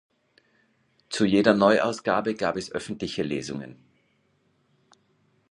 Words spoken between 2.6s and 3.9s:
öffentliche Lesungen.